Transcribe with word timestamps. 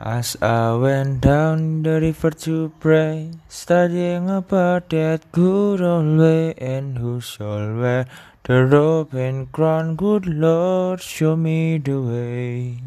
As 0.00 0.36
I 0.40 0.76
went 0.76 1.22
down 1.22 1.82
the 1.82 2.00
river 2.00 2.30
to 2.30 2.72
pray, 2.78 3.32
studying 3.48 4.30
about 4.30 4.90
that 4.90 5.32
good 5.32 5.80
old 5.80 6.20
way, 6.20 6.54
and 6.54 6.96
who 6.98 7.20
shall 7.20 7.74
wear 7.74 8.06
the 8.44 8.64
robe 8.64 9.12
and 9.14 9.50
crown, 9.50 9.96
good 9.96 10.24
Lord, 10.24 11.02
show 11.02 11.34
me 11.34 11.78
the 11.78 12.00
way. 12.00 12.80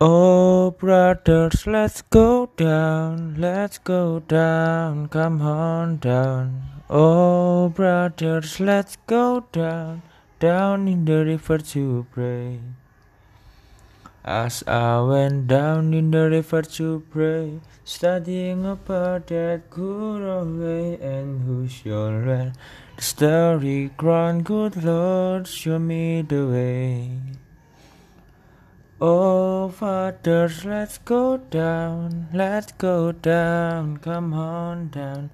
Oh, 0.00 0.70
brothers, 0.70 1.66
let's 1.66 2.02
go 2.02 2.48
down, 2.56 3.34
let's 3.36 3.78
go 3.78 4.20
down, 4.20 5.08
come 5.08 5.42
on 5.42 5.96
down. 5.96 6.62
Oh, 6.88 7.70
brothers, 7.70 8.60
let's 8.60 8.98
go 9.08 9.46
down, 9.50 10.02
down 10.38 10.86
in 10.86 11.06
the 11.06 11.24
river 11.24 11.58
to 11.58 12.06
pray. 12.12 12.60
As 14.26 14.64
I 14.66 15.02
went 15.02 15.48
down 15.48 15.92
in 15.92 16.10
the 16.10 16.30
river 16.30 16.62
to 16.62 17.04
pray, 17.10 17.60
studying 17.84 18.64
about 18.64 19.26
that 19.26 19.68
good 19.68 20.22
old 20.22 20.58
way, 20.60 20.96
and 20.98 21.42
who 21.42 21.68
shall 21.68 22.08
wear 22.24 22.54
the 22.96 23.02
story 23.02 23.90
crown, 23.98 24.40
good 24.40 24.82
Lord, 24.82 25.46
show 25.46 25.78
me 25.78 26.22
the 26.22 26.46
way. 26.46 27.20
Oh, 28.98 29.68
fathers, 29.68 30.64
let's 30.64 30.96
go 30.96 31.36
down, 31.36 32.28
let's 32.32 32.72
go 32.72 33.12
down, 33.12 33.98
come 33.98 34.32
on 34.32 34.88
down. 34.88 35.28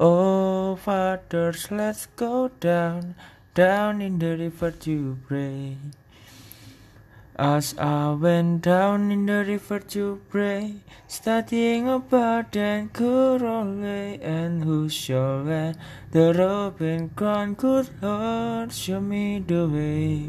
Oh, 0.00 0.76
fathers, 0.76 1.70
let's 1.70 2.06
go 2.16 2.48
down, 2.60 3.14
down 3.52 4.00
in 4.00 4.18
the 4.18 4.38
river 4.38 4.70
to 4.70 5.18
pray. 5.28 5.76
As 7.38 7.74
I 7.78 8.12
went 8.12 8.60
down 8.60 9.10
in 9.10 9.24
the 9.24 9.42
river 9.42 9.78
to 9.78 10.20
pray, 10.28 10.74
studying 11.08 11.88
about 11.88 12.52
good 12.52 13.42
old 13.42 13.80
way, 13.80 14.20
and 14.20 14.62
who 14.62 14.90
shall 14.90 15.42
wear 15.42 15.74
the 16.10 16.34
robe 16.34 16.82
and 16.82 17.16
crown, 17.16 17.54
good 17.54 17.88
Lord, 18.02 18.70
show 18.70 19.00
me 19.00 19.38
the 19.38 19.66
way. 19.66 20.28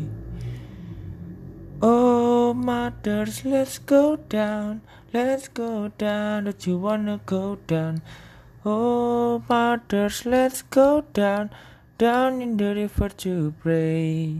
Oh, 1.82 2.54
mothers, 2.54 3.44
let's 3.44 3.80
go 3.80 4.16
down, 4.16 4.80
let's 5.14 5.50
go 5.50 5.90
down, 5.98 6.46
don't 6.46 6.66
you 6.66 6.78
wanna 6.78 7.20
go 7.26 7.58
down? 7.68 8.02
Oh, 8.64 9.44
mothers, 9.50 10.26
let's 10.26 10.62
go 10.62 11.04
down, 11.12 11.50
down 11.98 12.42
in 12.42 12.56
the 12.56 12.74
river 12.74 13.10
to 13.10 13.54
pray. 13.60 14.40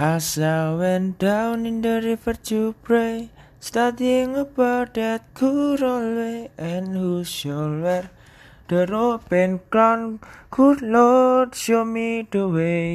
As 0.00 0.38
I 0.38 0.76
went 0.76 1.18
down 1.18 1.66
in 1.66 1.82
the 1.82 2.00
river 2.00 2.34
to 2.50 2.72
pray, 2.84 3.30
studying 3.58 4.36
about 4.36 4.94
that 4.94 5.24
old 5.42 5.80
way, 5.80 6.50
and 6.56 6.96
who 6.96 7.24
shall 7.24 7.80
wear 7.84 8.08
the 8.68 8.86
robe 8.86 9.32
and 9.32 9.58
crown, 9.70 10.20
good 10.52 10.82
Lord, 10.82 11.56
show 11.56 11.84
me 11.84 12.28
the 12.30 12.46
way. 12.46 12.88